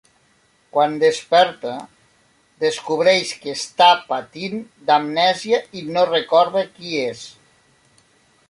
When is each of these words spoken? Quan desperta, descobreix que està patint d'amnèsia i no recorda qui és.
Quan 0.75 0.93
desperta, 1.03 1.73
descobreix 2.65 3.35
que 3.43 3.55
està 3.59 3.91
patint 4.09 4.59
d'amnèsia 4.89 5.63
i 5.83 5.87
no 5.91 6.11
recorda 6.13 6.69
qui 6.79 6.97
és. 7.07 7.25